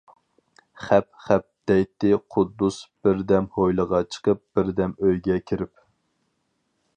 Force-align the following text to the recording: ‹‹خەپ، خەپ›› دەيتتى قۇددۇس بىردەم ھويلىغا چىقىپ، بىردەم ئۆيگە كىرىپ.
‹‹خەپ، 0.85 1.07
خەپ›› 1.25 1.43
دەيتتى 1.71 2.09
قۇددۇس 2.35 2.79
بىردەم 3.09 3.51
ھويلىغا 3.59 4.01
چىقىپ، 4.17 4.43
بىردەم 4.59 4.97
ئۆيگە 5.05 5.39
كىرىپ. 5.53 5.77